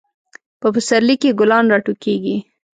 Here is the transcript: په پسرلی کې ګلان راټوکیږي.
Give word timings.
په 0.61 0.67
پسرلی 0.75 1.15
کې 1.21 1.37
ګلان 1.39 1.65
راټوکیږي. 1.73 2.37